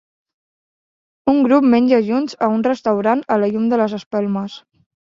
[1.35, 4.63] Un grup menja junts a un restaurant a la llum de les espelmes.